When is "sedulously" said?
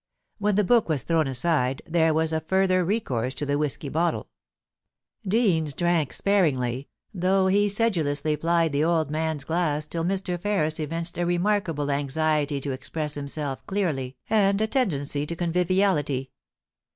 7.69-8.35